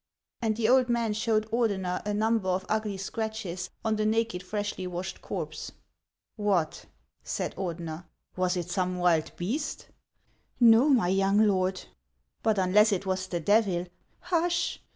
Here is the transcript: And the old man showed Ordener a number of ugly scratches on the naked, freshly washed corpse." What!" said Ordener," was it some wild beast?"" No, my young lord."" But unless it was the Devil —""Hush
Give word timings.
And 0.41 0.57
the 0.57 0.67
old 0.67 0.89
man 0.89 1.13
showed 1.13 1.45
Ordener 1.51 2.03
a 2.07 2.11
number 2.11 2.49
of 2.49 2.65
ugly 2.67 2.97
scratches 2.97 3.69
on 3.85 3.97
the 3.97 4.05
naked, 4.07 4.41
freshly 4.41 4.87
washed 4.87 5.21
corpse." 5.21 5.73
What!" 6.37 6.87
said 7.23 7.55
Ordener," 7.55 8.05
was 8.35 8.57
it 8.57 8.71
some 8.71 8.97
wild 8.97 9.31
beast?"" 9.35 9.89
No, 10.59 10.89
my 10.89 11.09
young 11.09 11.45
lord."" 11.45 11.83
But 12.41 12.57
unless 12.57 12.91
it 12.91 13.05
was 13.05 13.27
the 13.27 13.39
Devil 13.39 13.85
—""Hush 14.21 14.81